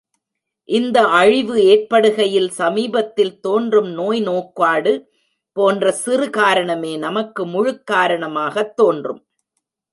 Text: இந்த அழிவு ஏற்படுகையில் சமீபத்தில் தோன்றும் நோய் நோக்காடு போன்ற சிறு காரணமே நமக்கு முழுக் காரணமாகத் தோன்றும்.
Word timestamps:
இந்த 0.69 1.03
அழிவு 1.07 1.55
ஏற்படுகையில் 1.55 2.47
சமீபத்தில் 2.47 3.39
தோன்றும் 3.39 3.87
நோய் 3.87 4.21
நோக்காடு 4.21 4.93
போன்ற 5.51 5.91
சிறு 5.91 6.29
காரணமே 6.29 6.97
நமக்கு 6.97 7.45
முழுக் 7.45 7.85
காரணமாகத் 7.85 8.75
தோன்றும். 8.75 9.27